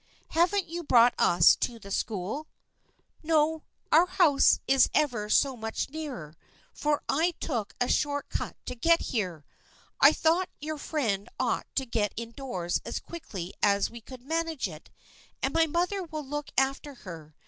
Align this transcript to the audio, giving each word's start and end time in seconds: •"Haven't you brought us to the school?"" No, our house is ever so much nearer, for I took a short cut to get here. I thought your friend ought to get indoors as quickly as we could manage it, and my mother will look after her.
•"Haven't 0.29 0.67
you 0.67 0.81
brought 0.83 1.13
us 1.19 1.55
to 1.57 1.77
the 1.77 1.91
school?"" 1.91 2.47
No, 3.23 3.65
our 3.91 4.07
house 4.07 4.59
is 4.67 4.89
ever 4.95 5.29
so 5.29 5.55
much 5.55 5.91
nearer, 5.91 6.35
for 6.73 7.03
I 7.07 7.35
took 7.39 7.75
a 7.79 7.87
short 7.87 8.27
cut 8.27 8.55
to 8.65 8.73
get 8.73 9.01
here. 9.13 9.45
I 9.99 10.11
thought 10.11 10.49
your 10.59 10.79
friend 10.79 11.29
ought 11.39 11.67
to 11.75 11.85
get 11.85 12.15
indoors 12.17 12.81
as 12.83 12.97
quickly 12.99 13.53
as 13.61 13.91
we 13.91 14.01
could 14.01 14.23
manage 14.23 14.67
it, 14.67 14.89
and 15.39 15.53
my 15.53 15.67
mother 15.67 16.01
will 16.01 16.25
look 16.25 16.47
after 16.57 16.95
her. 17.05 17.35